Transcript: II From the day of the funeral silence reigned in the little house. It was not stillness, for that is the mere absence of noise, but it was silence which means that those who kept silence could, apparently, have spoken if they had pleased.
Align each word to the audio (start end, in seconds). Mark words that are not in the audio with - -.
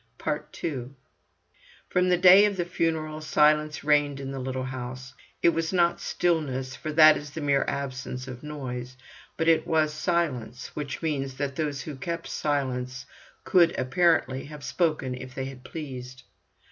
II 0.25 0.87
From 1.89 2.09
the 2.09 2.17
day 2.17 2.45
of 2.45 2.57
the 2.57 2.65
funeral 2.65 3.21
silence 3.21 3.83
reigned 3.83 4.19
in 4.19 4.31
the 4.31 4.39
little 4.39 4.63
house. 4.63 5.13
It 5.43 5.49
was 5.49 5.71
not 5.71 6.01
stillness, 6.01 6.75
for 6.75 6.91
that 6.93 7.17
is 7.17 7.29
the 7.29 7.39
mere 7.41 7.63
absence 7.67 8.27
of 8.27 8.41
noise, 8.41 8.97
but 9.37 9.47
it 9.47 9.67
was 9.67 9.93
silence 9.93 10.75
which 10.75 11.03
means 11.03 11.35
that 11.35 11.55
those 11.55 11.83
who 11.83 11.95
kept 11.95 12.29
silence 12.29 13.05
could, 13.43 13.77
apparently, 13.77 14.45
have 14.45 14.63
spoken 14.63 15.13
if 15.13 15.35
they 15.35 15.45
had 15.45 15.63
pleased. 15.63 16.23